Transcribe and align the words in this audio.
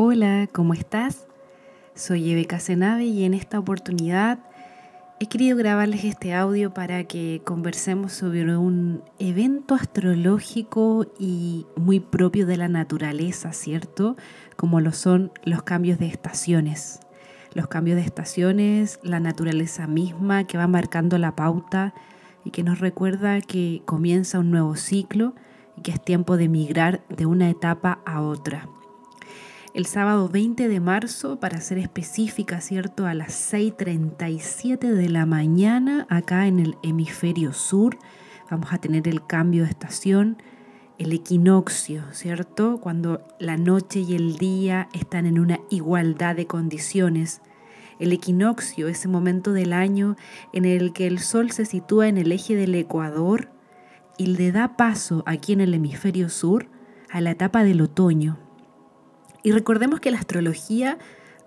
Hola, 0.00 0.48
¿cómo 0.52 0.74
estás? 0.74 1.26
Soy 1.96 2.30
Eve 2.30 2.44
Casenave 2.44 3.04
y 3.06 3.24
en 3.24 3.34
esta 3.34 3.58
oportunidad 3.58 4.38
he 5.18 5.26
querido 5.26 5.56
grabarles 5.56 6.04
este 6.04 6.34
audio 6.34 6.72
para 6.72 7.02
que 7.02 7.42
conversemos 7.44 8.12
sobre 8.12 8.56
un 8.56 9.02
evento 9.18 9.74
astrológico 9.74 11.04
y 11.18 11.66
muy 11.74 11.98
propio 11.98 12.46
de 12.46 12.56
la 12.56 12.68
naturaleza, 12.68 13.52
¿cierto? 13.52 14.14
Como 14.54 14.80
lo 14.80 14.92
son 14.92 15.32
los 15.42 15.64
cambios 15.64 15.98
de 15.98 16.06
estaciones. 16.06 17.00
Los 17.52 17.66
cambios 17.66 17.96
de 17.96 18.02
estaciones, 18.02 19.00
la 19.02 19.18
naturaleza 19.18 19.88
misma 19.88 20.44
que 20.44 20.58
va 20.58 20.68
marcando 20.68 21.18
la 21.18 21.34
pauta 21.34 21.92
y 22.44 22.50
que 22.52 22.62
nos 22.62 22.78
recuerda 22.78 23.40
que 23.40 23.82
comienza 23.84 24.38
un 24.38 24.52
nuevo 24.52 24.76
ciclo 24.76 25.34
y 25.76 25.82
que 25.82 25.90
es 25.90 26.00
tiempo 26.00 26.36
de 26.36 26.48
migrar 26.48 27.04
de 27.08 27.26
una 27.26 27.50
etapa 27.50 27.98
a 28.06 28.22
otra 28.22 28.68
el 29.78 29.86
sábado 29.86 30.28
20 30.28 30.66
de 30.66 30.80
marzo, 30.80 31.38
para 31.38 31.60
ser 31.60 31.78
específica, 31.78 32.60
¿cierto? 32.60 33.06
A 33.06 33.14
las 33.14 33.52
6.37 33.52 34.80
de 34.80 35.08
la 35.08 35.24
mañana, 35.24 36.04
acá 36.10 36.48
en 36.48 36.58
el 36.58 36.76
hemisferio 36.82 37.52
sur, 37.52 37.96
vamos 38.50 38.72
a 38.72 38.78
tener 38.78 39.06
el 39.06 39.24
cambio 39.24 39.62
de 39.62 39.70
estación, 39.70 40.42
el 40.98 41.12
equinoccio, 41.12 42.02
¿cierto? 42.10 42.80
Cuando 42.80 43.24
la 43.38 43.56
noche 43.56 44.00
y 44.00 44.16
el 44.16 44.36
día 44.36 44.88
están 44.94 45.26
en 45.26 45.38
una 45.38 45.60
igualdad 45.70 46.34
de 46.34 46.48
condiciones. 46.48 47.40
El 48.00 48.12
equinoccio, 48.12 48.88
ese 48.88 49.06
momento 49.06 49.52
del 49.52 49.72
año 49.72 50.16
en 50.52 50.64
el 50.64 50.92
que 50.92 51.06
el 51.06 51.20
sol 51.20 51.52
se 51.52 51.66
sitúa 51.66 52.08
en 52.08 52.18
el 52.18 52.32
eje 52.32 52.56
del 52.56 52.74
ecuador 52.74 53.52
y 54.16 54.26
le 54.26 54.50
da 54.50 54.76
paso 54.76 55.22
aquí 55.24 55.52
en 55.52 55.60
el 55.60 55.72
hemisferio 55.72 56.30
sur 56.30 56.68
a 57.10 57.20
la 57.20 57.30
etapa 57.30 57.62
del 57.62 57.80
otoño, 57.80 58.47
y 59.48 59.50
recordemos 59.50 60.00
que 60.00 60.10
la 60.10 60.18
astrología 60.18 60.98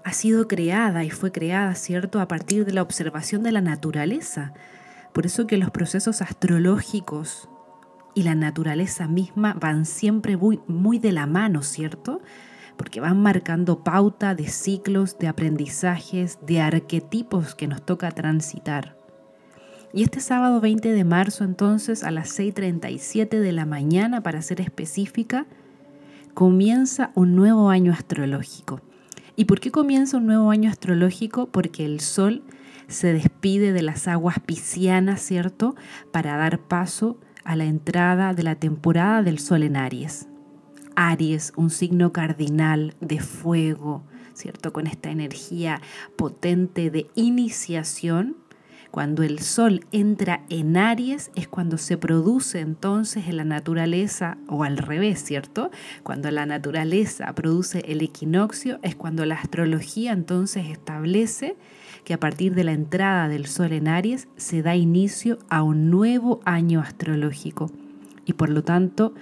ha 0.03 0.11
sido 0.13 0.47
creada 0.47 1.03
y 1.03 1.11
fue 1.11 1.31
creada, 1.31 1.75
¿cierto?, 1.75 2.19
a 2.19 2.27
partir 2.27 2.65
de 2.65 2.73
la 2.73 2.81
observación 2.81 3.43
de 3.43 3.51
la 3.51 3.61
naturaleza. 3.61 4.55
Por 5.13 5.27
eso 5.27 5.45
que 5.45 5.59
los 5.59 5.69
procesos 5.69 6.23
astrológicos 6.23 7.47
y 8.15 8.23
la 8.23 8.33
naturaleza 8.33 9.07
misma 9.07 9.53
van 9.53 9.85
siempre 9.85 10.35
muy, 10.35 10.61
muy 10.65 10.97
de 10.97 11.11
la 11.11 11.27
mano, 11.27 11.61
¿cierto? 11.61 12.23
Porque 12.75 13.01
van 13.01 13.21
marcando 13.21 13.83
pauta 13.83 14.33
de 14.33 14.47
ciclos, 14.47 15.19
de 15.19 15.27
aprendizajes, 15.27 16.39
de 16.41 16.59
arquetipos 16.59 17.53
que 17.53 17.67
nos 17.67 17.85
toca 17.85 18.09
transitar. 18.09 18.97
Y 19.93 20.01
este 20.01 20.21
sábado 20.21 20.59
20 20.59 20.91
de 20.91 21.03
marzo, 21.03 21.43
entonces, 21.43 22.03
a 22.03 22.09
las 22.09 22.35
6.37 22.39 23.29
de 23.37 23.51
la 23.51 23.67
mañana, 23.67 24.23
para 24.23 24.41
ser 24.41 24.59
específica, 24.59 25.45
comienza 26.33 27.11
un 27.15 27.35
nuevo 27.35 27.69
año 27.69 27.91
astrológico. 27.91 28.81
¿Y 29.35 29.45
por 29.45 29.59
qué 29.59 29.71
comienza 29.71 30.17
un 30.17 30.27
nuevo 30.27 30.51
año 30.51 30.69
astrológico? 30.69 31.47
Porque 31.47 31.85
el 31.85 31.99
Sol 31.99 32.43
se 32.87 33.13
despide 33.13 33.73
de 33.73 33.81
las 33.81 34.07
aguas 34.07 34.39
piscianas, 34.39 35.21
¿cierto? 35.21 35.75
Para 36.11 36.37
dar 36.37 36.59
paso 36.59 37.17
a 37.43 37.55
la 37.55 37.65
entrada 37.65 38.33
de 38.33 38.43
la 38.43 38.55
temporada 38.55 39.23
del 39.23 39.39
Sol 39.39 39.63
en 39.63 39.77
Aries. 39.77 40.27
Aries, 40.95 41.53
un 41.55 41.69
signo 41.69 42.11
cardinal 42.11 42.95
de 42.99 43.19
fuego, 43.19 44.03
¿cierto? 44.33 44.73
Con 44.73 44.87
esta 44.87 45.09
energía 45.09 45.81
potente 46.15 46.91
de 46.91 47.07
iniciación, 47.15 48.35
cuando 48.91 49.23
el 49.23 49.39
Sol 49.39 49.85
entra 49.93 50.43
en 50.49 50.75
Aries 50.75 51.31
es 51.35 51.47
cuando 51.47 51.77
se 51.77 51.97
produce 51.97 52.59
entonces 52.59 53.27
en 53.27 53.37
la 53.37 53.45
naturaleza, 53.45 54.37
o 54.47 54.63
al 54.63 54.77
revés, 54.77 55.23
¿cierto? 55.23 55.71
Cuando 56.03 56.29
la 56.29 56.45
naturaleza 56.45 57.33
produce 57.33 57.79
el 57.87 58.01
equinoccio 58.01 58.79
es 58.83 58.95
cuando 58.95 59.25
la 59.25 59.35
astrología 59.35 60.11
entonces 60.11 60.67
establece 60.67 61.55
que 62.03 62.13
a 62.13 62.19
partir 62.19 62.53
de 62.53 62.65
la 62.65 62.73
entrada 62.73 63.29
del 63.29 63.45
Sol 63.45 63.71
en 63.71 63.87
Aries 63.87 64.27
se 64.35 64.61
da 64.61 64.75
inicio 64.75 65.39
a 65.49 65.63
un 65.63 65.89
nuevo 65.89 66.41
año 66.43 66.81
astrológico 66.81 67.71
y 68.25 68.33
por 68.33 68.49
lo 68.49 68.63
tanto 68.63 69.13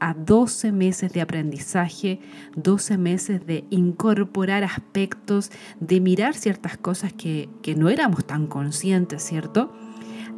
a 0.00 0.14
12 0.14 0.72
meses 0.72 1.12
de 1.12 1.20
aprendizaje, 1.20 2.20
12 2.56 2.98
meses 2.98 3.46
de 3.46 3.64
incorporar 3.70 4.64
aspectos, 4.64 5.50
de 5.80 6.00
mirar 6.00 6.34
ciertas 6.34 6.76
cosas 6.76 7.12
que, 7.12 7.48
que 7.62 7.74
no 7.74 7.88
éramos 7.88 8.24
tan 8.24 8.46
conscientes, 8.46 9.22
¿cierto? 9.22 9.72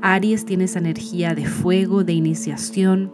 Aries 0.01 0.45
tiene 0.45 0.65
esa 0.65 0.79
energía 0.79 1.35
de 1.35 1.47
fuego, 1.47 2.05
de 2.05 2.13
iniciación, 2.13 3.13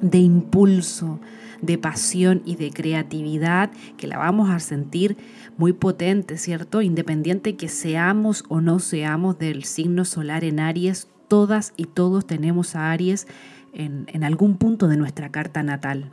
de 0.00 0.18
impulso, 0.18 1.20
de 1.60 1.78
pasión 1.78 2.42
y 2.44 2.56
de 2.56 2.70
creatividad 2.70 3.70
que 3.96 4.06
la 4.06 4.18
vamos 4.18 4.50
a 4.50 4.60
sentir 4.60 5.16
muy 5.56 5.72
potente, 5.72 6.38
¿cierto? 6.38 6.82
Independiente 6.82 7.56
que 7.56 7.68
seamos 7.68 8.44
o 8.48 8.60
no 8.60 8.78
seamos 8.78 9.38
del 9.38 9.64
signo 9.64 10.04
solar 10.04 10.44
en 10.44 10.60
Aries, 10.60 11.08
todas 11.28 11.74
y 11.76 11.84
todos 11.84 12.26
tenemos 12.26 12.74
a 12.74 12.90
Aries 12.90 13.26
en, 13.72 14.24
algún 14.24 14.56
punto 14.56 14.88
de 14.88 14.96
nuestra 14.96 15.30
carta 15.30 15.62
natal. 15.62 16.10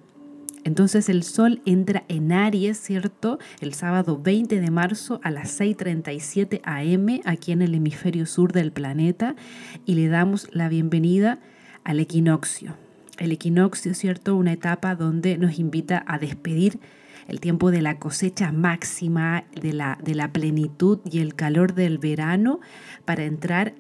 Entonces 0.64 1.10
el 1.10 1.24
Sol 1.24 1.62
entra 1.66 2.04
en 2.08 2.32
Aries, 2.32 2.80
¿cierto? 2.80 3.38
El 3.62 3.74
sábado 3.74 4.20
20 4.22 4.60
de 4.60 4.72
marzo 4.72 5.20
a 5.24 5.30
las 5.30 5.60
6.37 5.60 6.62
am 6.64 7.22
aquí 7.26 7.52
en 7.52 7.62
el 7.62 7.76
hemisferio 7.76 8.26
sur 8.26 8.52
del 8.52 8.72
planeta 8.72 9.36
y 9.86 9.94
le 9.94 10.08
damos 10.08 10.48
la 10.52 10.68
bienvenida 10.68 11.40
al 11.84 12.00
equinoccio. 12.00 12.76
El 13.20 13.32
equinoccio, 13.32 13.94
¿cierto? 13.94 14.36
Una 14.36 14.54
etapa 14.54 14.96
donde 14.96 15.38
nos 15.38 15.60
invita 15.60 16.04
a 16.08 16.18
despedir 16.18 16.80
el 17.28 17.40
tiempo 17.40 17.72
de 17.72 17.82
la 17.82 17.98
cosecha 17.98 18.52
máxima, 18.52 19.46
de 19.60 19.74
la, 19.74 19.98
de 20.04 20.16
la 20.16 20.32
plenitud 20.32 21.00
y 21.10 21.20
el 21.20 21.36
calor 21.36 21.74
del 21.74 21.98
verano 21.98 22.60
para 23.06 23.26
entrar 23.26 23.74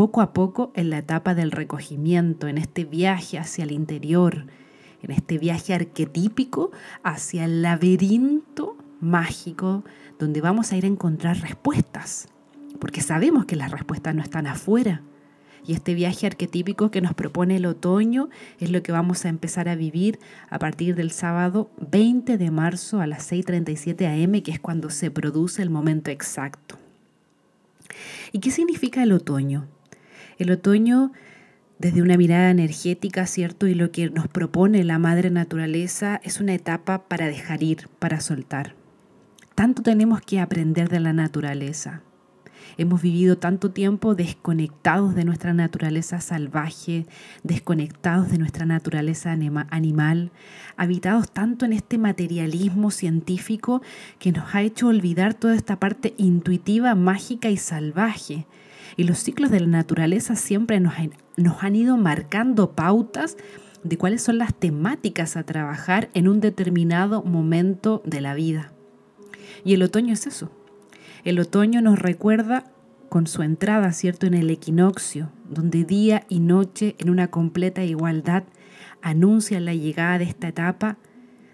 poco 0.00 0.22
a 0.22 0.32
poco 0.32 0.72
en 0.76 0.88
la 0.88 0.96
etapa 0.96 1.34
del 1.34 1.50
recogimiento, 1.50 2.48
en 2.48 2.56
este 2.56 2.86
viaje 2.86 3.38
hacia 3.38 3.64
el 3.64 3.70
interior, 3.70 4.46
en 5.02 5.10
este 5.10 5.36
viaje 5.36 5.74
arquetípico 5.74 6.70
hacia 7.02 7.44
el 7.44 7.60
laberinto 7.60 8.78
mágico 9.02 9.84
donde 10.18 10.40
vamos 10.40 10.72
a 10.72 10.78
ir 10.78 10.86
a 10.86 10.88
encontrar 10.88 11.42
respuestas, 11.42 12.28
porque 12.78 13.02
sabemos 13.02 13.44
que 13.44 13.56
las 13.56 13.72
respuestas 13.72 14.14
no 14.14 14.22
están 14.22 14.46
afuera. 14.46 15.02
Y 15.66 15.74
este 15.74 15.92
viaje 15.92 16.26
arquetípico 16.26 16.90
que 16.90 17.02
nos 17.02 17.12
propone 17.12 17.56
el 17.56 17.66
otoño 17.66 18.30
es 18.58 18.70
lo 18.70 18.82
que 18.82 18.92
vamos 18.92 19.26
a 19.26 19.28
empezar 19.28 19.68
a 19.68 19.74
vivir 19.74 20.18
a 20.48 20.58
partir 20.58 20.94
del 20.94 21.10
sábado 21.10 21.70
20 21.90 22.38
de 22.38 22.50
marzo 22.50 23.02
a 23.02 23.06
las 23.06 23.30
6.37 23.30 24.24
am, 24.24 24.40
que 24.40 24.50
es 24.50 24.60
cuando 24.60 24.88
se 24.88 25.10
produce 25.10 25.60
el 25.60 25.68
momento 25.68 26.10
exacto. 26.10 26.78
¿Y 28.32 28.38
qué 28.38 28.50
significa 28.50 29.02
el 29.02 29.12
otoño? 29.12 29.68
El 30.40 30.50
otoño, 30.52 31.12
desde 31.78 32.00
una 32.00 32.16
mirada 32.16 32.50
energética, 32.50 33.26
¿cierto? 33.26 33.66
Y 33.66 33.74
lo 33.74 33.92
que 33.92 34.08
nos 34.08 34.26
propone 34.26 34.82
la 34.84 34.98
madre 34.98 35.28
naturaleza 35.28 36.18
es 36.24 36.40
una 36.40 36.54
etapa 36.54 37.06
para 37.08 37.26
dejar 37.26 37.62
ir, 37.62 37.88
para 37.98 38.20
soltar. 38.20 38.74
Tanto 39.54 39.82
tenemos 39.82 40.22
que 40.22 40.40
aprender 40.40 40.88
de 40.88 40.98
la 40.98 41.12
naturaleza. 41.12 42.00
Hemos 42.78 43.02
vivido 43.02 43.36
tanto 43.36 43.70
tiempo 43.72 44.14
desconectados 44.14 45.14
de 45.14 45.26
nuestra 45.26 45.52
naturaleza 45.52 46.22
salvaje, 46.22 47.04
desconectados 47.42 48.30
de 48.30 48.38
nuestra 48.38 48.64
naturaleza 48.64 49.32
animal, 49.32 50.32
habitados 50.78 51.30
tanto 51.30 51.66
en 51.66 51.74
este 51.74 51.98
materialismo 51.98 52.90
científico 52.90 53.82
que 54.18 54.32
nos 54.32 54.54
ha 54.54 54.62
hecho 54.62 54.86
olvidar 54.86 55.34
toda 55.34 55.54
esta 55.54 55.78
parte 55.78 56.14
intuitiva, 56.16 56.94
mágica 56.94 57.50
y 57.50 57.58
salvaje 57.58 58.46
y 58.96 59.04
los 59.04 59.18
ciclos 59.18 59.50
de 59.50 59.60
la 59.60 59.66
naturaleza 59.66 60.36
siempre 60.36 60.80
nos, 60.80 60.94
nos 61.36 61.62
han 61.62 61.76
ido 61.76 61.96
marcando 61.96 62.72
pautas 62.72 63.36
de 63.82 63.96
cuáles 63.96 64.22
son 64.22 64.38
las 64.38 64.54
temáticas 64.54 65.36
a 65.36 65.44
trabajar 65.44 66.10
en 66.14 66.28
un 66.28 66.40
determinado 66.40 67.22
momento 67.22 68.02
de 68.04 68.20
la 68.20 68.34
vida. 68.34 68.72
Y 69.64 69.74
el 69.74 69.82
otoño 69.82 70.12
es 70.12 70.26
eso. 70.26 70.50
El 71.24 71.38
otoño 71.38 71.80
nos 71.82 71.98
recuerda 71.98 72.64
con 73.08 73.26
su 73.26 73.42
entrada, 73.42 73.92
¿cierto?, 73.92 74.26
en 74.26 74.34
el 74.34 74.50
equinoccio, 74.50 75.30
donde 75.48 75.84
día 75.84 76.24
y 76.28 76.40
noche 76.40 76.94
en 76.98 77.10
una 77.10 77.28
completa 77.28 77.84
igualdad 77.84 78.44
anuncian 79.02 79.64
la 79.64 79.74
llegada 79.74 80.18
de 80.18 80.24
esta 80.24 80.48
etapa, 80.48 80.96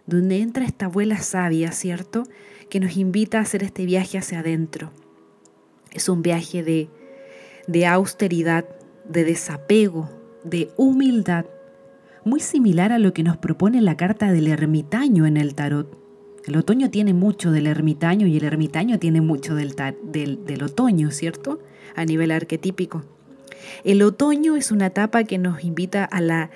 donde 0.06 0.40
entra 0.40 0.64
esta 0.64 0.86
abuela 0.86 1.18
sabia, 1.18 1.72
¿cierto?, 1.72 2.24
que 2.68 2.80
nos 2.80 2.96
invita 2.96 3.38
a 3.38 3.42
hacer 3.42 3.62
este 3.62 3.86
viaje 3.86 4.18
hacia 4.18 4.40
adentro. 4.40 4.92
Es 5.92 6.08
un 6.08 6.22
viaje 6.22 6.62
de 6.62 6.90
de 7.66 7.86
austeridad, 7.86 8.64
de 9.08 9.24
desapego, 9.24 10.10
de 10.44 10.70
humildad, 10.76 11.46
muy 12.24 12.40
similar 12.40 12.92
a 12.92 12.98
lo 12.98 13.12
que 13.12 13.22
nos 13.22 13.36
propone 13.36 13.80
la 13.80 13.96
carta 13.96 14.32
del 14.32 14.48
ermitaño 14.48 15.26
en 15.26 15.36
el 15.36 15.54
tarot. 15.54 15.96
El 16.46 16.56
otoño 16.56 16.90
tiene 16.90 17.12
mucho 17.12 17.50
del 17.50 17.66
ermitaño 17.66 18.26
y 18.26 18.36
el 18.36 18.44
ermitaño 18.44 18.98
tiene 18.98 19.20
mucho 19.20 19.54
del, 19.54 19.74
del, 20.02 20.62
otoño, 20.62 21.10
¿cierto? 21.10 21.60
A 21.94 22.04
nivel 22.04 22.30
arquetípico. 22.30 23.04
El 23.84 24.02
otoño 24.02 24.56
es 24.56 24.70
una 24.70 24.86
etapa 24.86 25.24
que 25.24 25.38
nos 25.38 25.64
invita 25.64 26.04
a 26.04 26.20
la, 26.20 26.50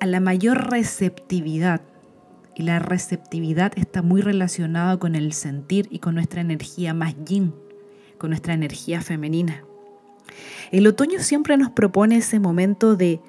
a 0.00 0.06
la 0.06 0.20
mayor 0.20 0.70
receptividad, 0.70 1.82
y 2.54 2.62
la 2.62 2.78
receptividad 2.78 3.72
está 3.76 4.00
muy 4.00 4.22
relacionada 4.22 4.98
con 4.98 5.14
el 5.14 5.34
sentir 5.34 5.88
y 5.90 5.98
con 5.98 6.14
nuestra 6.14 6.40
energía 6.40 6.94
más 6.94 7.14
yin, 7.26 7.54
con 8.16 8.30
nuestra 8.30 8.54
energía 8.54 9.02
femenina. 9.02 9.64
El 10.70 10.86
otoño 10.86 11.20
siempre 11.20 11.56
nos 11.56 11.70
propone 11.70 12.16
ese 12.16 12.40
momento 12.40 12.96
de, 12.96 13.20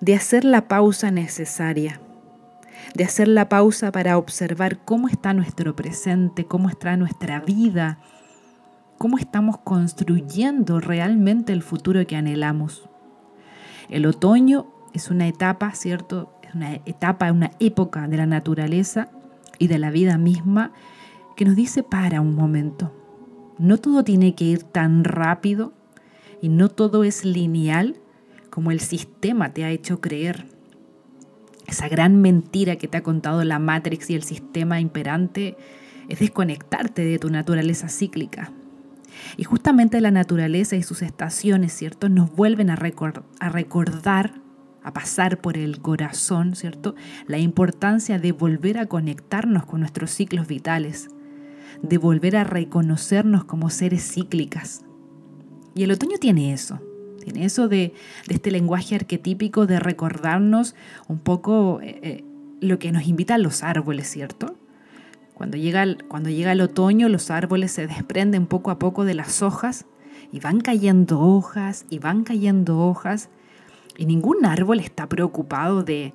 de 0.00 0.14
hacer 0.14 0.44
la 0.44 0.68
pausa 0.68 1.10
necesaria, 1.10 2.00
de 2.94 3.04
hacer 3.04 3.28
la 3.28 3.48
pausa 3.48 3.92
para 3.92 4.18
observar 4.18 4.78
cómo 4.84 5.08
está 5.08 5.34
nuestro 5.34 5.76
presente, 5.76 6.46
cómo 6.46 6.68
está 6.68 6.96
nuestra 6.96 7.40
vida, 7.40 7.98
cómo 8.98 9.18
estamos 9.18 9.58
construyendo 9.58 10.80
realmente 10.80 11.52
el 11.52 11.62
futuro 11.62 12.06
que 12.06 12.16
anhelamos. 12.16 12.88
El 13.88 14.06
otoño 14.06 14.66
es 14.94 15.10
una 15.10 15.28
etapa, 15.28 15.72
¿cierto? 15.72 16.32
Es 16.42 16.54
una 16.54 16.74
etapa, 16.86 17.30
una 17.30 17.50
época 17.60 18.08
de 18.08 18.16
la 18.16 18.26
naturaleza 18.26 19.10
y 19.58 19.68
de 19.68 19.78
la 19.78 19.90
vida 19.90 20.18
misma 20.18 20.72
que 21.36 21.44
nos 21.44 21.54
dice 21.54 21.82
para 21.82 22.20
un 22.20 22.34
momento. 22.34 22.92
No 23.58 23.78
todo 23.78 24.04
tiene 24.04 24.34
que 24.34 24.44
ir 24.44 24.62
tan 24.62 25.04
rápido 25.04 25.72
y 26.42 26.48
no 26.48 26.68
todo 26.68 27.04
es 27.04 27.24
lineal 27.24 27.96
como 28.50 28.70
el 28.70 28.80
sistema 28.80 29.52
te 29.52 29.64
ha 29.64 29.70
hecho 29.70 30.00
creer. 30.00 30.46
Esa 31.66 31.88
gran 31.88 32.20
mentira 32.20 32.76
que 32.76 32.88
te 32.88 32.96
ha 32.96 33.02
contado 33.02 33.44
la 33.44 33.58
Matrix 33.58 34.10
y 34.10 34.14
el 34.14 34.22
sistema 34.22 34.80
imperante 34.80 35.56
es 36.08 36.20
desconectarte 36.20 37.04
de 37.04 37.18
tu 37.18 37.28
naturaleza 37.28 37.88
cíclica. 37.88 38.52
Y 39.36 39.44
justamente 39.44 40.00
la 40.00 40.10
naturaleza 40.10 40.76
y 40.76 40.82
sus 40.82 41.02
estaciones, 41.02 41.72
¿cierto? 41.72 42.08
Nos 42.08 42.34
vuelven 42.34 42.70
a, 42.70 42.78
a 43.40 43.48
recordar 43.48 44.46
a 44.86 44.92
pasar 44.92 45.40
por 45.40 45.58
el 45.58 45.80
corazón, 45.80 46.54
¿cierto? 46.54 46.94
La 47.26 47.38
importancia 47.38 48.20
de 48.20 48.30
volver 48.30 48.78
a 48.78 48.86
conectarnos 48.86 49.66
con 49.66 49.80
nuestros 49.80 50.12
ciclos 50.12 50.46
vitales, 50.46 51.08
de 51.82 51.98
volver 51.98 52.36
a 52.36 52.44
reconocernos 52.44 53.44
como 53.44 53.68
seres 53.68 54.08
cíclicas. 54.08 54.85
Y 55.76 55.84
el 55.84 55.90
otoño 55.90 56.16
tiene 56.18 56.54
eso, 56.54 56.80
tiene 57.22 57.44
eso 57.44 57.68
de, 57.68 57.92
este 58.28 58.50
lenguaje 58.50 58.94
arquetípico 58.94 59.66
de 59.66 59.78
recordarnos 59.78 60.74
un 61.06 61.18
poco 61.18 61.80
eh, 61.82 61.98
eh, 62.02 62.24
lo 62.62 62.78
que 62.78 62.92
nos 62.92 63.06
invitan 63.06 63.42
los 63.42 63.62
árboles, 63.62 64.08
¿cierto? 64.08 64.56
Cuando 65.34 65.58
llega, 65.58 65.82
el, 65.82 66.02
cuando 66.08 66.30
llega 66.30 66.52
el 66.52 66.62
otoño, 66.62 67.10
los 67.10 67.30
árboles 67.30 67.72
se 67.72 67.86
desprenden 67.86 68.46
poco 68.46 68.70
a 68.70 68.78
poco 68.78 69.04
de 69.04 69.12
las 69.12 69.42
hojas 69.42 69.84
y 70.32 70.40
van 70.40 70.62
cayendo 70.62 71.20
hojas 71.20 71.84
y 71.90 71.98
van 71.98 72.24
cayendo 72.24 72.80
hojas 72.80 73.28
y 73.98 74.06
ningún 74.06 74.44
árbol 74.44 74.80
está 74.80 75.08
preocupado 75.08 75.82
de, 75.82 76.12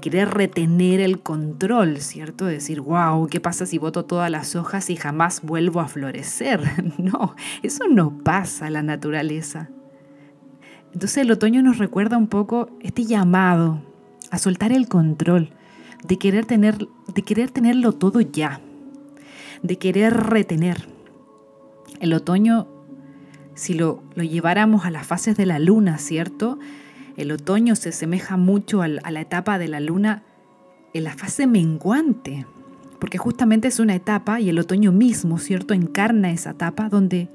querer 0.00 0.28
retener 0.30 1.00
el 1.00 1.20
control, 1.20 2.00
¿cierto? 2.00 2.46
De 2.46 2.54
decir, 2.54 2.80
wow, 2.80 3.26
¿qué 3.28 3.40
pasa 3.40 3.66
si 3.66 3.78
boto 3.78 4.04
todas 4.04 4.30
las 4.30 4.56
hojas 4.56 4.90
y 4.90 4.96
jamás 4.96 5.42
vuelvo 5.42 5.80
a 5.80 5.88
florecer? 5.88 6.60
No, 6.98 7.34
eso 7.62 7.84
no 7.88 8.18
pasa 8.22 8.66
en 8.66 8.74
la 8.74 8.82
naturaleza. 8.82 9.70
Entonces 10.92 11.18
el 11.18 11.30
otoño 11.30 11.62
nos 11.62 11.78
recuerda 11.78 12.18
un 12.18 12.26
poco 12.26 12.68
este 12.80 13.04
llamado 13.04 13.80
a 14.30 14.38
soltar 14.38 14.72
el 14.72 14.88
control, 14.88 15.50
de 16.06 16.18
querer, 16.18 16.46
tener, 16.46 16.88
de 17.14 17.22
querer 17.22 17.50
tenerlo 17.50 17.92
todo 17.92 18.20
ya, 18.20 18.60
de 19.62 19.78
querer 19.78 20.14
retener. 20.14 20.88
El 22.00 22.12
otoño, 22.12 22.66
si 23.54 23.74
lo, 23.74 24.02
lo 24.14 24.24
lleváramos 24.24 24.84
a 24.84 24.90
las 24.90 25.06
fases 25.06 25.36
de 25.36 25.46
la 25.46 25.58
luna, 25.58 25.98
¿cierto? 25.98 26.58
El 27.16 27.32
otoño 27.32 27.76
se 27.76 27.90
asemeja 27.90 28.36
mucho 28.36 28.82
a 28.82 28.88
la 28.88 29.20
etapa 29.20 29.58
de 29.58 29.68
la 29.68 29.80
luna 29.80 30.22
en 30.92 31.04
la 31.04 31.14
fase 31.14 31.46
menguante, 31.46 32.46
porque 32.98 33.18
justamente 33.18 33.68
es 33.68 33.80
una 33.80 33.94
etapa 33.94 34.40
y 34.40 34.48
el 34.48 34.58
otoño 34.58 34.92
mismo, 34.92 35.38
¿cierto? 35.38 35.74
Encarna 35.74 36.30
esa 36.30 36.50
etapa 36.50 36.88
donde, 36.88 37.28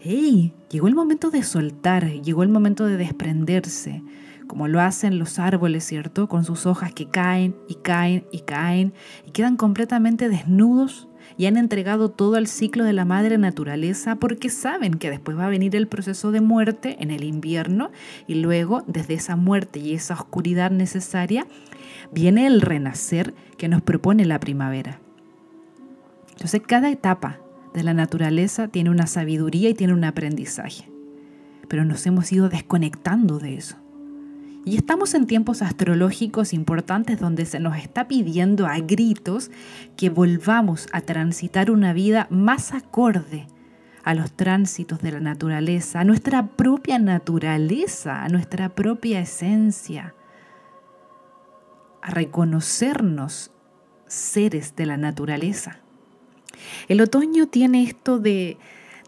hey, 0.00 0.54
llegó 0.70 0.88
el 0.88 0.94
momento 0.94 1.30
de 1.30 1.42
soltar, 1.42 2.10
llegó 2.22 2.42
el 2.42 2.48
momento 2.48 2.86
de 2.86 2.96
desprenderse, 2.96 4.02
como 4.46 4.68
lo 4.68 4.80
hacen 4.80 5.18
los 5.18 5.38
árboles, 5.38 5.84
¿cierto? 5.84 6.28
Con 6.28 6.44
sus 6.44 6.66
hojas 6.66 6.92
que 6.92 7.08
caen 7.08 7.56
y 7.68 7.76
caen 7.76 8.26
y 8.32 8.40
caen 8.40 8.92
y 9.26 9.32
quedan 9.32 9.56
completamente 9.56 10.28
desnudos 10.28 11.07
y 11.36 11.46
han 11.46 11.56
entregado 11.56 12.10
todo 12.10 12.36
al 12.36 12.46
ciclo 12.46 12.84
de 12.84 12.92
la 12.92 13.04
madre 13.04 13.38
naturaleza 13.38 14.16
porque 14.16 14.48
saben 14.48 14.94
que 14.94 15.10
después 15.10 15.36
va 15.36 15.46
a 15.46 15.50
venir 15.50 15.76
el 15.76 15.88
proceso 15.88 16.32
de 16.32 16.40
muerte 16.40 16.96
en 17.00 17.10
el 17.10 17.24
invierno 17.24 17.90
y 18.26 18.36
luego 18.36 18.82
desde 18.86 19.14
esa 19.14 19.36
muerte 19.36 19.78
y 19.78 19.94
esa 19.94 20.14
oscuridad 20.14 20.70
necesaria 20.70 21.46
viene 22.12 22.46
el 22.46 22.60
renacer 22.60 23.34
que 23.56 23.68
nos 23.68 23.82
propone 23.82 24.24
la 24.24 24.40
primavera. 24.40 25.00
Entonces 26.32 26.62
cada 26.66 26.90
etapa 26.90 27.38
de 27.74 27.82
la 27.82 27.94
naturaleza 27.94 28.68
tiene 28.68 28.90
una 28.90 29.06
sabiduría 29.06 29.68
y 29.68 29.74
tiene 29.74 29.92
un 29.92 30.04
aprendizaje, 30.04 30.88
pero 31.68 31.84
nos 31.84 32.06
hemos 32.06 32.32
ido 32.32 32.48
desconectando 32.48 33.38
de 33.38 33.56
eso. 33.56 33.76
Y 34.68 34.76
estamos 34.76 35.14
en 35.14 35.26
tiempos 35.26 35.62
astrológicos 35.62 36.52
importantes 36.52 37.18
donde 37.18 37.46
se 37.46 37.58
nos 37.58 37.78
está 37.78 38.06
pidiendo 38.06 38.66
a 38.66 38.78
gritos 38.80 39.50
que 39.96 40.10
volvamos 40.10 40.88
a 40.92 41.00
transitar 41.00 41.70
una 41.70 41.94
vida 41.94 42.26
más 42.28 42.74
acorde 42.74 43.46
a 44.04 44.12
los 44.12 44.30
tránsitos 44.32 45.00
de 45.00 45.12
la 45.12 45.20
naturaleza, 45.20 46.00
a 46.00 46.04
nuestra 46.04 46.48
propia 46.48 46.98
naturaleza, 46.98 48.22
a 48.22 48.28
nuestra 48.28 48.68
propia 48.68 49.20
esencia, 49.20 50.14
a 52.02 52.10
reconocernos 52.10 53.50
seres 54.06 54.76
de 54.76 54.84
la 54.84 54.98
naturaleza. 54.98 55.78
El 56.88 57.00
otoño 57.00 57.46
tiene 57.46 57.84
esto 57.84 58.18
de, 58.18 58.58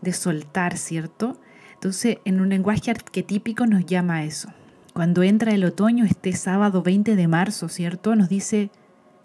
de 0.01 0.13
soltar, 0.15 0.79
¿cierto? 0.79 1.39
Entonces, 1.75 2.17
en 2.25 2.41
un 2.41 2.49
lenguaje 2.49 2.91
arquetípico 2.91 3.67
nos 3.67 3.85
llama 3.85 4.17
a 4.17 4.25
eso. 4.25 4.49
Cuando 4.95 5.23
entra 5.23 5.53
el 5.53 5.65
otoño, 5.65 6.05
este 6.05 6.33
sábado 6.33 6.83
20 6.83 7.15
de 7.15 7.29
marzo, 7.29 7.69
¿cierto? 7.69 8.17
Nos 8.17 8.29
dice, 8.29 8.71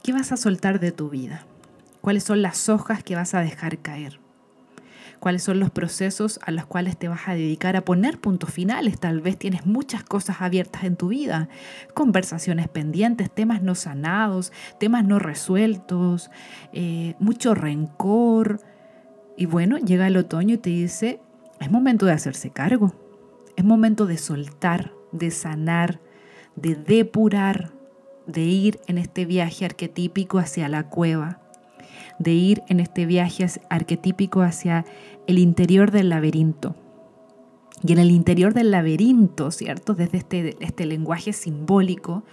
¿qué 0.04 0.14
vas 0.14 0.32
a 0.32 0.38
soltar 0.38 0.80
de 0.80 0.92
tu 0.92 1.10
vida? 1.10 1.46
¿Cuáles 2.02 2.24
son 2.24 2.44
las 2.44 2.70
hojas 2.70 3.04
que 3.04 3.16
vas 3.16 3.34
a 3.34 3.40
dejar 3.40 3.80
caer? 3.80 4.20
¿Cuáles 5.20 5.42
son 5.42 5.60
los 5.60 5.72
procesos 5.72 6.40
a 6.46 6.52
los 6.52 6.68
cuales 6.68 6.98
te 6.98 7.08
vas 7.08 7.28
a 7.28 7.34
dedicar 7.34 7.76
a 7.76 7.84
poner 7.84 8.20
puntos 8.20 8.52
finales? 8.52 9.00
Tal 9.00 9.22
vez 9.22 9.40
tienes 9.40 9.66
muchas 9.66 10.04
cosas 10.04 10.42
abiertas 10.42 10.84
en 10.84 10.98
tu 10.98 11.08
vida, 11.08 11.50
conversaciones 11.96 12.68
pendientes, 12.68 13.34
temas 13.34 13.64
no 13.64 13.74
sanados, 13.74 14.54
temas 14.80 15.04
no 15.04 15.18
resueltos, 15.18 16.30
eh, 16.74 17.16
mucho 17.18 17.56
rencor. 17.56 18.60
Y 19.36 19.48
bueno, 19.48 19.80
llega 19.80 20.06
el 20.06 20.18
otoño 20.18 20.56
y 20.56 20.60
te 20.60 20.70
dice, 20.70 21.20
es 21.60 21.72
momento 21.72 22.06
de 22.06 22.12
hacerse 22.12 22.52
cargo, 22.52 22.94
es 23.56 23.66
momento 23.66 24.06
de 24.06 24.20
soltar, 24.20 24.92
de 25.18 25.32
sanar, 25.32 26.00
de 26.56 26.76
depurar, 26.76 27.72
de 28.28 28.42
ir 28.42 28.80
en 28.88 28.98
este 28.98 29.26
viaje 29.26 29.66
arquetípico 29.66 30.40
hacia 30.40 30.70
la 30.70 30.90
cueva, 30.90 31.42
de 32.20 32.32
ir 32.32 32.64
en 32.68 32.80
este 32.80 33.06
viaje 33.06 33.46
arquetípico 33.70 34.42
hacia 34.42 34.86
el 35.28 35.40
interior 35.40 35.92
del 35.92 36.10
laberinto. 36.10 36.76
Y 37.84 37.94
en 37.94 38.00
el 38.00 38.12
interior 38.12 38.54
del 38.54 38.72
laberinto, 38.72 39.52
¿cierto? 39.52 39.94
Desde 39.94 40.18
este, 40.18 40.56
este 40.60 40.86
lenguaje 40.86 41.34
simbólico, 41.34 42.24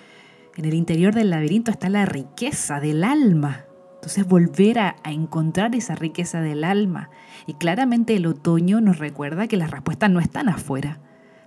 en 0.56 0.64
el 0.64 0.74
interior 0.74 1.14
del 1.14 1.30
laberinto 1.30 1.70
está 1.70 1.88
la 1.88 2.06
riqueza 2.06 2.80
del 2.80 3.04
alma. 3.04 3.64
Entonces 3.94 4.26
volver 4.26 4.78
a, 4.78 4.96
a, 5.04 5.12
encontrar 5.12 5.74
esa 5.74 5.94
riqueza 5.94 6.40
del 6.40 6.64
alma. 6.64 7.10
Y 7.46 7.54
claramente 7.54 8.16
el 8.16 8.26
otoño 8.26 8.80
nos 8.80 8.98
recuerda 8.98 9.46
que 9.46 9.56
las 9.56 9.70
respuestas 9.70 10.10
no 10.10 10.20
están 10.20 10.48
afuera, 10.48 11.00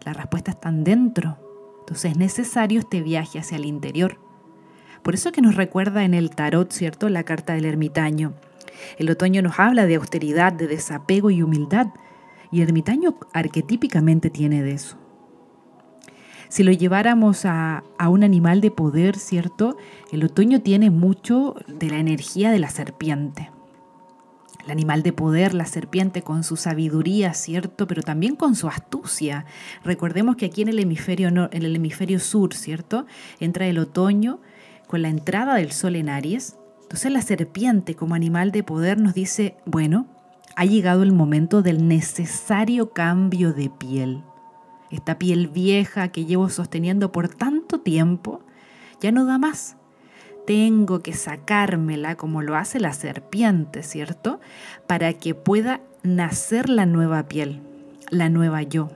las 0.05 0.15
respuestas 0.15 0.55
están 0.55 0.83
dentro. 0.83 1.37
Entonces 1.79 2.11
es 2.11 2.17
necesario 2.17 2.79
este 2.79 3.01
viaje 3.01 3.39
hacia 3.39 3.57
el 3.57 3.65
interior. 3.65 4.19
Por 5.03 5.13
eso 5.13 5.31
que 5.31 5.41
nos 5.41 5.55
recuerda 5.55 6.03
en 6.03 6.13
el 6.13 6.29
tarot, 6.29 6.71
¿cierto? 6.71 7.09
La 7.09 7.23
carta 7.23 7.53
del 7.53 7.65
ermitaño. 7.65 8.33
El 8.97 9.09
otoño 9.09 9.41
nos 9.41 9.59
habla 9.59 9.85
de 9.85 9.95
austeridad, 9.95 10.53
de 10.53 10.67
desapego 10.67 11.29
y 11.29 11.41
humildad. 11.41 11.87
Y 12.51 12.61
el 12.61 12.69
ermitaño 12.69 13.15
arquetípicamente 13.33 14.29
tiene 14.29 14.63
de 14.63 14.71
eso. 14.71 14.97
Si 16.49 16.63
lo 16.63 16.71
lleváramos 16.71 17.45
a, 17.45 17.83
a, 17.97 18.09
un 18.09 18.23
animal 18.23 18.61
de 18.61 18.71
poder, 18.71 19.17
¿cierto? 19.17 19.77
El 20.11 20.23
otoño 20.23 20.61
tiene 20.61 20.89
mucho 20.89 21.55
de 21.67 21.89
la 21.89 21.97
energía 21.97 22.51
de 22.51 22.59
la 22.59 22.69
serpiente 22.69 23.49
el 24.65 24.71
animal 24.71 25.03
de 25.03 25.13
poder, 25.13 25.53
la 25.53 25.65
serpiente, 25.65 26.21
con 26.21 26.43
su 26.43 26.55
sabiduría, 26.55 27.33
¿cierto? 27.33 27.87
Pero 27.87 28.01
también 28.01 28.35
con 28.35 28.55
su 28.55 28.67
astucia. 28.67 29.45
Recordemos 29.83 30.35
que 30.35 30.47
aquí 30.47 30.63
en 30.63 30.69
el 30.69 30.79
hemisferio, 30.79 31.27
en 31.27 31.63
el 31.63 31.75
hemisferio 31.75 32.19
sur, 32.19 32.53
¿cierto? 32.53 33.05
Entra 33.39 33.67
el 33.67 33.77
otoño 33.77 34.39
con 34.87 35.01
la 35.01 35.09
entrada 35.09 35.55
del 35.55 35.71
sol 35.71 35.95
en 35.95 36.09
Aries. 36.09 36.57
Entonces 36.83 37.11
la 37.11 37.21
serpiente 37.21 37.95
como 37.95 38.15
animal 38.15 38.51
de 38.51 38.63
poder 38.63 38.99
nos 38.99 39.13
dice, 39.13 39.55
bueno, 39.65 40.07
ha 40.55 40.65
llegado 40.65 41.03
el 41.03 41.11
momento 41.11 41.61
del 41.61 41.87
necesario 41.87 42.91
cambio 42.91 43.53
de 43.53 43.69
piel. 43.69 44.23
Esta 44.89 45.19
piel 45.19 45.47
vieja 45.47 46.09
que 46.09 46.25
llevo 46.25 46.49
sosteniendo 46.49 47.11
por 47.11 47.27
tanto 47.27 47.81
tiempo 47.81 48.41
ya 49.01 49.11
no 49.11 49.25
da 49.25 49.37
más. 49.37 49.77
Tengo 50.45 50.99
que 50.99 51.13
sacármela 51.13 52.15
como 52.15 52.41
lo 52.41 52.55
hace 52.55 52.79
la 52.79 52.93
serpiente, 52.93 53.83
¿cierto? 53.83 54.39
Para 54.87 55.13
que 55.13 55.35
pueda 55.35 55.81
nacer 56.03 56.69
la 56.69 56.85
nueva 56.85 57.27
piel, 57.27 57.61
la 58.09 58.29
nueva 58.29 58.61
yo. 58.61 58.89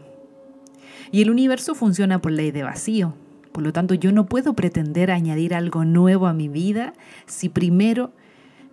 Y 1.11 1.21
el 1.21 1.31
universo 1.31 1.75
funciona 1.75 2.21
por 2.21 2.31
ley 2.31 2.51
de 2.51 2.63
vacío. 2.63 3.15
Por 3.51 3.63
lo 3.63 3.73
tanto, 3.73 3.95
yo 3.95 4.11
no 4.11 4.27
puedo 4.27 4.53
pretender 4.53 5.11
añadir 5.11 5.55
algo 5.55 5.83
nuevo 5.83 6.27
a 6.27 6.33
mi 6.33 6.47
vida 6.47 6.93
si 7.25 7.49
primero 7.49 8.11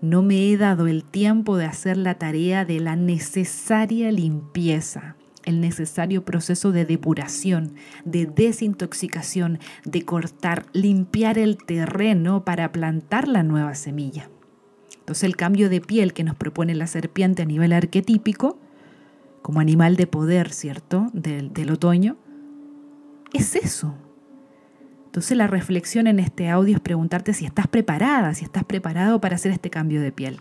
no 0.01 0.23
me 0.23 0.51
he 0.51 0.57
dado 0.57 0.87
el 0.87 1.05
tiempo 1.05 1.57
de 1.57 1.65
hacer 1.65 1.97
la 1.97 2.15
tarea 2.15 2.65
de 2.65 2.81
la 2.81 2.97
necesaria 2.97 4.13
limpieza, 4.13 5.17
el 5.47 5.61
necesario 5.61 6.25
proceso 6.25 6.73
de 6.73 6.85
depuración, 6.85 7.75
de 8.05 8.27
desintoxicación, 8.27 9.61
de 9.85 10.03
cortar, 10.05 10.67
limpiar 10.75 11.39
el 11.39 11.57
terreno 11.57 12.45
para 12.45 12.73
plantar 12.73 13.29
la 13.29 13.43
nueva 13.43 13.75
semilla. 13.75 14.29
Entonces 14.99 15.25
el 15.25 15.37
cambio 15.37 15.71
de 15.71 15.81
piel 15.81 16.13
que 16.13 16.25
nos 16.25 16.35
propone 16.35 16.75
la 16.75 16.87
serpiente 16.87 17.43
a 17.43 17.47
nivel 17.47 17.73
arquetípico, 17.73 18.59
como 19.41 19.61
animal 19.61 19.97
de 19.97 20.09
poder, 20.09 20.53
¿cierto?, 20.53 21.09
del, 21.13 21.53
del 21.53 21.71
otoño, 21.71 22.17
es 23.33 23.55
eso. 23.55 23.95
Entonces 25.07 25.37
la 25.37 25.47
reflexión 25.47 26.09
en 26.09 26.19
este 26.19 26.51
audio 26.51 26.75
es 26.75 26.81
preguntarte 26.81 27.33
si 27.33 27.47
estás 27.47 27.69
preparada, 27.69 28.35
si 28.35 28.45
estás 28.45 28.65
preparado 28.65 29.21
para 29.21 29.37
hacer 29.37 29.53
este 29.53 29.71
cambio 29.71 30.03
de 30.03 30.13
piel 30.13 30.41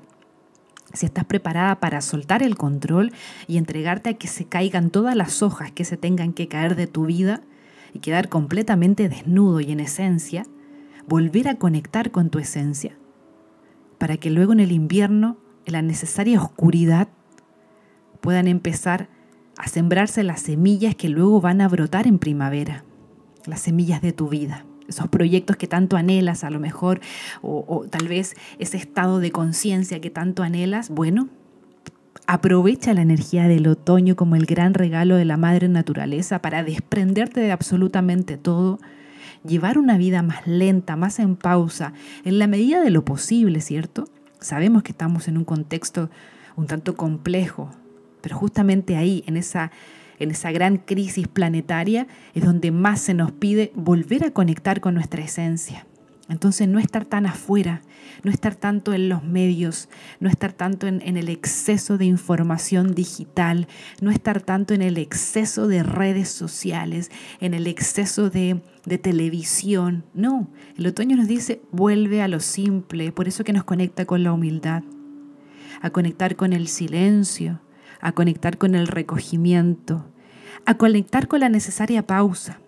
si 0.95 1.05
estás 1.05 1.25
preparada 1.25 1.79
para 1.79 2.01
soltar 2.01 2.43
el 2.43 2.55
control 2.55 3.13
y 3.47 3.57
entregarte 3.57 4.11
a 4.11 4.13
que 4.13 4.27
se 4.27 4.45
caigan 4.45 4.89
todas 4.89 5.15
las 5.15 5.41
hojas 5.41 5.71
que 5.71 5.85
se 5.85 5.97
tengan 5.97 6.33
que 6.33 6.47
caer 6.47 6.75
de 6.75 6.87
tu 6.87 7.05
vida 7.05 7.41
y 7.93 7.99
quedar 7.99 8.29
completamente 8.29 9.09
desnudo 9.09 9.61
y 9.61 9.71
en 9.71 9.79
esencia, 9.79 10.45
volver 11.07 11.47
a 11.47 11.55
conectar 11.55 12.11
con 12.11 12.29
tu 12.29 12.39
esencia, 12.39 12.97
para 13.97 14.17
que 14.17 14.29
luego 14.29 14.53
en 14.53 14.59
el 14.59 14.71
invierno, 14.71 15.37
en 15.65 15.73
la 15.73 15.81
necesaria 15.81 16.41
oscuridad, 16.41 17.07
puedan 18.21 18.47
empezar 18.47 19.09
a 19.57 19.67
sembrarse 19.67 20.23
las 20.23 20.41
semillas 20.41 20.95
que 20.95 21.09
luego 21.09 21.39
van 21.39 21.61
a 21.61 21.69
brotar 21.69 22.07
en 22.07 22.19
primavera, 22.19 22.83
las 23.45 23.61
semillas 23.61 24.01
de 24.01 24.11
tu 24.11 24.27
vida 24.27 24.65
esos 24.87 25.07
proyectos 25.07 25.57
que 25.57 25.67
tanto 25.67 25.97
anhelas 25.97 26.43
a 26.43 26.49
lo 26.49 26.59
mejor, 26.59 27.01
o, 27.41 27.85
tal 27.89 28.07
vez 28.07 28.35
ese 28.59 28.77
estado 28.77 29.19
de 29.19 29.31
conciencia 29.31 30.01
que 30.01 30.09
tanto 30.09 30.43
anhelas, 30.43 30.89
bueno, 30.89 31.29
aprovecha 32.27 32.93
la 32.93 33.01
energía 33.01 33.47
del 33.47 33.67
otoño 33.67 34.15
como 34.15 34.35
el 34.35 34.45
gran 34.45 34.73
regalo 34.73 35.15
de 35.15 35.25
la 35.25 35.37
madre 35.37 35.67
naturaleza 35.67 36.41
para 36.41 36.63
desprenderte 36.63 37.41
de 37.41 37.51
absolutamente 37.51 38.37
todo, 38.37 38.79
llevar 39.45 39.77
una 39.77 39.97
vida 39.97 40.23
más 40.23 40.47
lenta, 40.47 40.95
más 40.95 41.19
en 41.19 41.35
pausa, 41.35 41.93
en 42.23 42.39
la 42.39 42.47
medida 42.47 42.81
de 42.81 42.89
lo 42.89 43.05
posible, 43.05 43.61
¿cierto? 43.61 44.07
Sabemos 44.39 44.83
que 44.83 44.91
estamos 44.91 45.27
en 45.27 45.37
un 45.37 45.45
contexto 45.45 46.09
un 46.55 46.67
tanto 46.67 46.95
complejo, 46.95 47.69
pero 48.21 48.37
justamente 48.37 48.95
ahí, 48.95 49.23
en 49.27 49.37
esa 49.37 49.71
en 50.19 50.31
esa 50.31 50.51
gran 50.51 50.77
crisis 50.77 51.27
planetaria, 51.27 52.07
es 52.33 52.43
donde 52.43 52.71
más 52.71 53.01
se 53.01 53.13
nos 53.13 53.31
pide 53.31 53.71
volver 53.75 54.25
a 54.25 54.31
conectar 54.31 54.81
con 54.81 54.93
nuestra 54.93 55.23
esencia. 55.23 55.85
Entonces 56.27 56.67
no 56.67 56.79
estar 56.79 57.05
tan 57.05 57.27
afuera, 57.27 57.81
no 58.23 58.31
estar 58.31 58.55
tanto 58.55 58.93
en 58.93 59.09
los 59.09 59.23
medios, 59.23 59.89
no 60.19 60.27
estar 60.27 60.53
tanto 60.53 60.87
en, 60.87 61.01
el 61.01 61.29
exceso 61.29 61.99
de 61.99 62.05
información 62.05 62.95
digital, 62.95 63.67
no 64.01 64.09
estar 64.09 64.41
tanto 64.41 64.73
en 64.73 64.81
el 64.81 64.97
exceso 64.97 65.67
de 65.67 65.83
redes 65.83 66.29
sociales, 66.29 67.11
en 67.41 67.53
el 67.53 67.67
exceso 67.67 68.31
de, 68.31 68.59
televisión. 69.03 70.03
No, 70.15 70.47
el 70.77 70.87
otoño 70.87 71.15
nos 71.15 71.27
dice 71.27 71.61
vuelve 71.71 72.23
a 72.23 72.27
lo 72.27 72.39
simple, 72.39 73.11
por 73.11 73.27
eso 73.27 73.43
que 73.43 73.53
nos 73.53 73.63
conecta 73.63 74.05
con 74.05 74.23
la 74.23 74.33
humildad, 74.33 74.81
a 75.81 75.91
conectar 75.91 76.35
con 76.35 76.53
el 76.53 76.67
silencio, 76.67 77.61
a 78.05 78.11
conectar 78.11 78.59
con 78.59 78.75
el 78.75 78.85
recogimiento, 78.85 80.05
a 80.67 80.77
conectar 80.77 81.27
con 81.27 81.39
la 81.39 81.49
necesaria 81.49 82.05
pausa. 82.05 82.59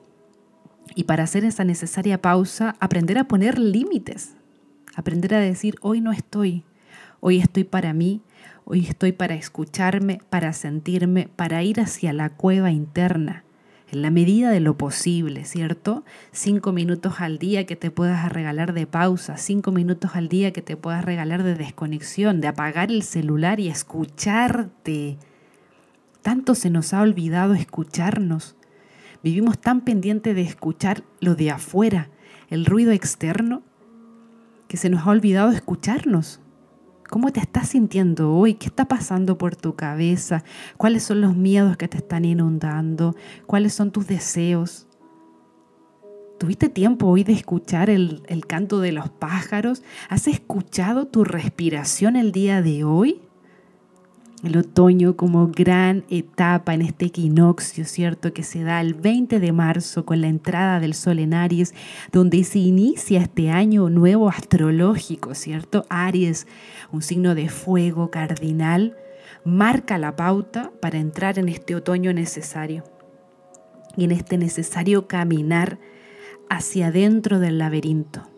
Y 0.95 1.03
para 1.03 1.25
hacer 1.25 1.45
esa 1.45 1.63
necesaria 1.63 2.19
pausa, 2.23 2.75
aprender 2.79 3.19
a 3.19 3.25
poner 3.25 3.59
límites, 3.59 4.33
aprender 4.95 5.35
a 5.35 5.39
decir, 5.39 5.75
hoy 5.81 6.01
no 6.01 6.11
estoy, 6.11 6.63
hoy 7.19 7.37
estoy 7.37 7.65
para 7.65 7.93
mí, 7.93 8.23
hoy 8.65 8.87
estoy 8.87 9.11
para 9.11 9.35
escucharme, 9.35 10.21
para 10.31 10.53
sentirme, 10.53 11.29
para 11.35 11.61
ir 11.61 11.81
hacia 11.81 12.13
la 12.13 12.31
cueva 12.31 12.71
interna, 12.71 13.43
en 13.91 14.01
la 14.01 14.09
medida 14.09 14.49
de 14.49 14.59
lo 14.59 14.75
posible, 14.75 15.45
¿cierto? 15.45 16.03
Cinco 16.31 16.71
minutos 16.71 17.21
al 17.21 17.37
día 17.37 17.67
que 17.67 17.75
te 17.75 17.91
puedas 17.91 18.27
regalar 18.33 18.73
de 18.73 18.87
pausa, 18.87 19.37
cinco 19.37 19.71
minutos 19.71 20.15
al 20.15 20.29
día 20.29 20.51
que 20.51 20.63
te 20.63 20.77
puedas 20.77 21.05
regalar 21.05 21.43
de 21.43 21.53
desconexión, 21.53 22.41
de 22.41 22.47
apagar 22.47 22.91
el 22.91 23.03
celular 23.03 23.59
y 23.59 23.67
escucharte. 23.67 25.19
Tanto 26.27 26.55
se 26.55 26.69
nos 26.69 26.93
ha 26.93 27.01
olvidado 27.01 27.53
escucharnos. 27.53 28.57
Vivimos 29.23 29.59
tan 29.59 29.79
pendientes 29.79 30.35
de 30.35 30.41
escuchar 30.41 31.05
lo 31.21 31.35
de 31.35 31.51
afuera, 31.51 32.09
el 32.49 32.65
ruido 32.65 32.91
externo, 32.91 33.63
que 34.67 34.75
se 34.75 34.89
nos 34.89 35.07
ha 35.07 35.11
olvidado 35.11 35.51
escucharnos. 35.51 36.41
¿Cómo 37.09 37.31
te 37.31 37.39
estás 37.39 37.69
sintiendo 37.69 38.33
hoy? 38.33 38.55
¿Qué 38.55 38.65
está 38.65 38.89
pasando 38.89 39.37
por 39.37 39.55
tu 39.55 39.77
cabeza? 39.77 40.43
¿Cuáles 40.75 41.03
son 41.03 41.21
los 41.21 41.33
miedos 41.33 41.77
que 41.77 41.87
te 41.87 41.95
están 41.95 42.25
inundando? 42.25 43.15
¿Cuáles 43.45 43.73
son 43.73 43.91
tus 43.91 44.05
deseos? 44.07 44.85
¿Tuviste 46.39 46.67
tiempo 46.67 47.07
hoy 47.07 47.23
de 47.23 47.31
escuchar 47.31 47.89
el, 47.89 48.21
el, 48.27 48.45
canto 48.45 48.81
de 48.81 48.91
los 48.91 49.07
pájaros? 49.07 49.81
¿Has 50.09 50.27
escuchado 50.27 51.07
tu 51.07 51.23
respiración 51.23 52.17
el 52.17 52.33
día 52.33 52.61
de 52.61 52.83
hoy? 52.83 53.21
El 54.43 54.57
otoño 54.57 55.15
como 55.17 55.47
gran 55.47 56.03
etapa 56.09 56.73
en 56.73 56.81
este 56.81 57.05
equinoccio, 57.05 57.85
¿cierto? 57.85 58.33
Que 58.33 58.43
se 58.43 58.63
da 58.63 58.79
el 58.81 58.93
20 58.93 59.39
de 59.39 59.51
marzo 59.51 60.05
con 60.05 60.21
la 60.21 60.27
entrada 60.27 60.79
del 60.79 60.93
sol 60.93 61.19
en 61.19 61.33
Aries, 61.33 61.73
donde 62.11 62.43
se 62.43 62.59
inicia 62.59 63.21
este 63.21 63.49
año 63.49 63.89
nuevo 63.89 64.29
astrológico, 64.29 65.33
¿cierto? 65.33 65.85
Aries, 65.89 66.47
un 66.91 67.01
signo 67.01 67.33
de 67.33 67.49
fuego 67.49 68.11
cardinal, 68.11 68.95
marca 69.43 69.97
la 69.97 70.15
pauta 70.15 70.71
para 70.81 70.99
entrar 70.99 71.39
en 71.39 71.49
este 71.49 71.75
otoño 71.75 72.13
necesario 72.13 72.83
y 73.95 74.03
en 74.03 74.11
este 74.11 74.37
necesario 74.37 75.07
caminar 75.07 75.79
hacia 76.49 76.87
adentro 76.87 77.39
del 77.39 77.57
laberinto 77.57 78.36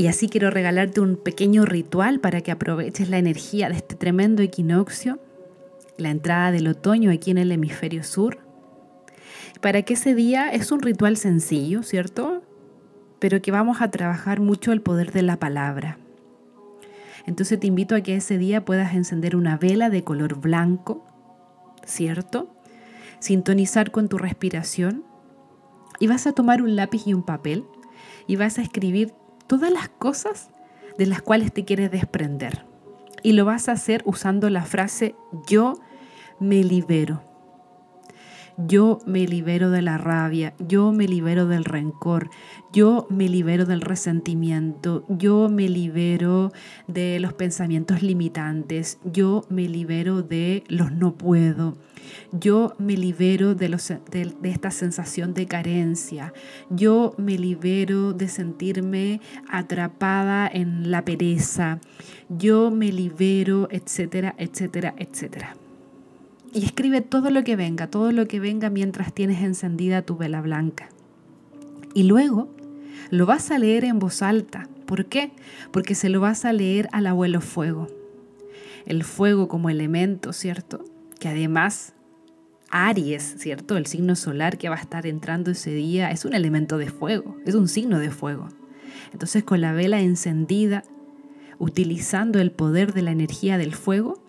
y 0.00 0.06
así 0.06 0.30
quiero 0.30 0.48
regalarte 0.48 1.02
un 1.02 1.16
pequeño 1.16 1.66
ritual 1.66 2.20
para 2.20 2.40
que 2.40 2.50
aproveches 2.50 3.10
la 3.10 3.18
energía 3.18 3.68
de 3.68 3.74
este 3.74 3.96
tremendo 3.96 4.40
equinoccio, 4.40 5.20
la 5.98 6.08
entrada 6.08 6.52
del 6.52 6.68
otoño 6.68 7.10
aquí 7.10 7.30
en 7.30 7.36
el 7.36 7.52
hemisferio 7.52 8.02
sur. 8.02 8.38
Para 9.60 9.82
que 9.82 9.92
ese 9.92 10.14
día 10.14 10.48
es 10.48 10.72
un 10.72 10.80
ritual 10.80 11.18
sencillo, 11.18 11.82
¿cierto? 11.82 12.42
Pero 13.18 13.42
que 13.42 13.50
vamos 13.50 13.82
a 13.82 13.90
trabajar 13.90 14.40
mucho 14.40 14.72
el 14.72 14.80
poder 14.80 15.12
de 15.12 15.20
la 15.20 15.38
palabra. 15.38 15.98
Entonces 17.26 17.60
te 17.60 17.66
invito 17.66 17.94
a 17.94 18.00
que 18.00 18.16
ese 18.16 18.38
día 18.38 18.64
puedas 18.64 18.94
encender 18.94 19.36
una 19.36 19.58
vela 19.58 19.90
de 19.90 20.02
color 20.02 20.40
blanco, 20.40 21.04
¿cierto? 21.84 22.48
Sintonizar 23.18 23.90
con 23.90 24.08
tu 24.08 24.16
respiración 24.16 25.04
y 25.98 26.06
vas 26.06 26.26
a 26.26 26.32
tomar 26.32 26.62
un 26.62 26.74
lápiz 26.74 27.06
y 27.06 27.12
un 27.12 27.22
papel 27.22 27.66
y 28.26 28.36
vas 28.36 28.58
a 28.58 28.62
escribir 28.62 29.12
todas 29.50 29.72
las 29.72 29.88
cosas 29.88 30.50
de 30.96 31.06
las 31.06 31.22
cuales 31.22 31.52
te 31.52 31.64
quieres 31.64 31.90
desprender. 31.90 32.64
Y 33.24 33.32
lo 33.32 33.44
vas 33.44 33.68
a 33.68 33.72
hacer 33.72 34.00
usando 34.06 34.48
la 34.48 34.62
frase 34.62 35.16
yo 35.48 35.74
me 36.38 36.62
libero. 36.62 37.24
Yo 38.66 38.98
me 39.06 39.26
libero 39.26 39.70
de 39.70 39.80
la 39.80 39.96
rabia, 39.96 40.54
yo 40.58 40.92
me 40.92 41.08
libero 41.08 41.46
del 41.46 41.64
rencor, 41.64 42.30
yo 42.72 43.06
me 43.08 43.28
libero 43.28 43.64
del 43.64 43.80
resentimiento, 43.80 45.04
yo 45.08 45.48
me 45.48 45.68
libero 45.68 46.52
de 46.86 47.20
los 47.20 47.32
pensamientos 47.32 48.02
limitantes, 48.02 48.98
yo 49.04 49.44
me 49.48 49.68
libero 49.68 50.22
de 50.22 50.64
los 50.68 50.92
no 50.92 51.14
puedo, 51.14 51.78
yo 52.32 52.74
me 52.78 52.96
libero 52.96 53.54
de, 53.54 53.68
los, 53.68 53.88
de, 53.88 54.34
esta 54.42 54.70
sensación 54.70 55.32
de 55.32 55.46
carencia, 55.46 56.34
yo 56.68 57.14
me 57.16 57.38
libero 57.38 58.12
de 58.12 58.28
sentirme 58.28 59.20
atrapada 59.48 60.50
en 60.52 60.90
la 60.90 61.04
pereza, 61.04 61.80
yo 62.28 62.70
me 62.70 62.92
libero, 62.92 63.68
etcétera, 63.70 64.34
etcétera, 64.38 64.94
etcétera. 64.98 65.56
Y 66.52 66.64
escribe 66.64 67.00
todo 67.00 67.30
lo 67.30 67.44
que 67.44 67.56
venga, 67.56 67.88
todo 67.88 68.12
lo 68.12 68.26
que 68.26 68.40
venga 68.40 68.70
mientras 68.70 69.12
tienes 69.12 69.42
encendida 69.42 70.02
tu 70.02 70.16
vela 70.16 70.40
blanca. 70.40 70.88
Y 71.94 72.04
luego 72.04 72.48
lo 73.10 73.26
vas 73.26 73.50
a 73.50 73.58
leer 73.58 73.84
en 73.84 73.98
voz 73.98 74.22
alta. 74.22 74.68
¿Por 74.86 75.06
qué? 75.06 75.32
Porque 75.70 75.94
se 75.94 76.08
lo 76.08 76.20
vas 76.20 76.44
a 76.44 76.52
leer 76.52 76.88
al 76.92 77.06
abuelo 77.06 77.40
fuego. 77.40 77.88
El 78.86 79.04
fuego 79.04 79.46
como 79.46 79.70
elemento, 79.70 80.32
¿cierto? 80.32 80.84
Que 81.20 81.28
además 81.28 81.94
Aries, 82.70 83.36
¿cierto? 83.38 83.76
El 83.76 83.86
signo 83.86 84.16
solar 84.16 84.58
que 84.58 84.68
va 84.68 84.76
a 84.76 84.80
estar 84.80 85.06
entrando 85.06 85.50
ese 85.50 85.72
día 85.72 86.10
es 86.10 86.24
un 86.24 86.34
elemento 86.34 86.78
de 86.78 86.88
fuego, 86.88 87.36
es 87.44 87.54
un 87.54 87.68
signo 87.68 87.98
de 87.98 88.10
fuego. 88.10 88.48
Entonces 89.12 89.44
con 89.44 89.60
la 89.60 89.72
vela 89.72 90.00
encendida, 90.00 90.84
utilizando 91.58 92.40
el 92.40 92.52
poder 92.52 92.92
de 92.92 93.02
la 93.02 93.10
energía 93.10 93.58
del 93.58 93.74
fuego, 93.74 94.22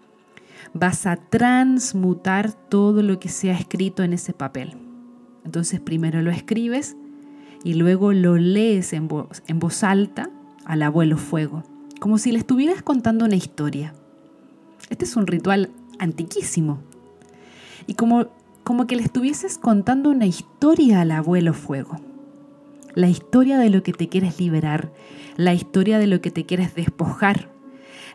vas 0.74 1.06
a 1.06 1.16
transmutar 1.16 2.54
todo 2.54 3.02
lo 3.04 3.20
que 3.20 3.30
se 3.30 3.52
ha 3.52 3.58
escrito 3.58 4.04
en 4.04 4.14
ese 4.14 4.34
papel. 4.34 4.78
Entonces 5.46 5.80
primero 5.80 6.22
lo 6.22 6.32
escribes 6.32 6.96
y 7.64 7.76
luego 7.76 8.14
lo 8.14 8.38
lees 8.38 8.94
en 8.94 9.08
voz, 9.08 9.44
en 9.48 9.60
voz 9.60 9.84
alta 9.84 10.30
al 10.66 10.84
abuelo 10.84 11.18
fuego, 11.18 11.64
como 12.00 12.18
si 12.18 12.32
le 12.32 12.40
estuvieras 12.40 12.82
contando 12.82 13.26
una 13.26 13.36
historia. 13.36 13.94
Este 14.90 15.06
es 15.06 15.16
un 15.16 15.28
ritual 15.28 15.72
antiquísimo. 16.00 16.80
Y 17.88 17.96
como, 17.96 18.28
como 18.64 18.88
que 18.88 18.96
le 18.96 19.04
estuvieses 19.04 19.58
contando 19.58 20.10
una 20.10 20.26
historia 20.26 21.02
al 21.02 21.12
abuelo 21.12 21.54
fuego. 21.54 22.00
La 22.94 23.08
historia 23.08 23.58
de 23.58 23.70
lo 23.70 23.84
que 23.84 23.94
te 23.94 24.10
quieres 24.10 24.40
liberar, 24.40 24.92
la 25.38 25.54
historia 25.54 25.98
de 25.98 26.08
lo 26.08 26.22
que 26.22 26.32
te 26.32 26.46
quieres 26.46 26.76
despojar, 26.76 27.50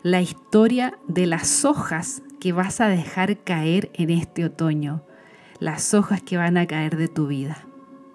la 0.03 0.21
historia 0.21 0.97
de 1.07 1.25
las 1.25 1.65
hojas 1.65 2.21
que 2.39 2.51
vas 2.51 2.81
a 2.81 2.87
dejar 2.87 3.37
caer 3.37 3.89
en 3.93 4.09
este 4.09 4.45
otoño, 4.45 5.01
las 5.59 5.93
hojas 5.93 6.21
que 6.21 6.37
van 6.37 6.57
a 6.57 6.67
caer 6.67 6.97
de 6.97 7.07
tu 7.07 7.27
vida, 7.27 7.65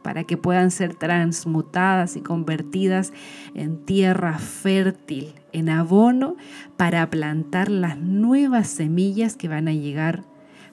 para 0.02 0.24
que 0.24 0.36
puedan 0.36 0.70
ser 0.70 0.94
transmutadas 0.94 2.16
y 2.16 2.20
convertidas 2.20 3.12
en 3.54 3.84
tierra 3.84 4.38
fértil, 4.38 5.34
en 5.52 5.68
abono, 5.68 6.36
para 6.76 7.08
plantar 7.10 7.70
las 7.70 7.98
nuevas 7.98 8.68
semillas 8.68 9.36
que 9.36 9.48
van 9.48 9.68
a 9.68 9.72
llegar 9.72 10.24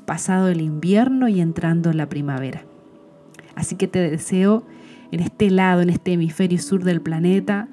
pasado 0.06 0.48
el 0.48 0.62
invierno 0.62 1.27
y 1.27 1.39
entrando 1.39 1.94
la 1.94 2.10
primavera. 2.10 2.63
Así 3.56 3.75
que 3.75 3.88
te 3.88 4.00
deseo 4.00 4.63
en 5.12 5.20
este 5.20 5.50
lado, 5.50 5.82
en 5.82 5.89
este 5.89 6.13
hemisferio 6.13 6.60
sur 6.60 6.84
del 6.84 7.01
planeta, 7.01 7.68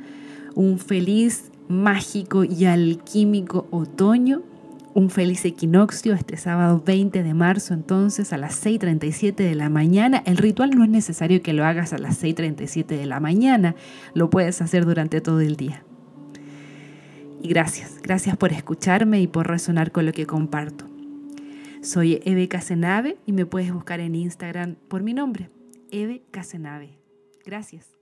un 0.55 0.79
feliz, 0.79 1.51
mágico 1.69 2.45
y 2.45 2.65
alquímico 2.65 3.67
otoño 3.71 4.43
un 4.97 5.11
feliz 5.11 5.45
equinoccio 5.45 6.15
este 6.15 6.39
sábado 6.39 6.83
20 6.83 7.23
de 7.23 7.35
marzo 7.35 7.75
entonces 7.75 8.33
a 8.33 8.39
las 8.39 8.65
6.37 8.65 9.35
de 9.35 9.55
la 9.55 9.69
mañana. 9.69 10.23
El 10.25 10.39
ritual 10.39 10.71
no 10.71 10.85
es 10.85 10.89
necesario 10.89 11.43
que 11.43 11.53
lo 11.53 11.67
hagas 11.67 11.93
a 11.93 11.99
las 11.99 12.25
6.37 12.25 12.87
de 12.87 13.05
la 13.05 13.21
mañana, 13.21 13.75
lo 14.15 14.31
puedes 14.31 14.63
hacer 14.63 14.87
durante 14.87 15.21
todo 15.21 15.41
el 15.41 15.57
día. 15.57 15.85
Y 17.43 17.49
gracias, 17.49 18.01
gracias 18.03 18.39
por 18.39 18.53
escucharme 18.53 19.21
y 19.21 19.27
por 19.27 19.47
resonar 19.47 19.93
con 19.93 20.07
lo 20.07 20.13
que 20.13 20.25
comparto. 20.25 20.87
Soy 21.83 22.23
Eve 22.25 22.49
Casenave 22.49 23.19
y 23.27 23.33
me 23.33 23.45
puedes 23.45 23.71
buscar 23.75 24.01
en 24.01 24.15
Instagram 24.15 24.77
por 24.89 25.03
mi 25.03 25.13
nombre, 25.13 25.51
Eve 25.91 26.23
Casenave. 26.31 26.99
Gracias. 27.45 27.96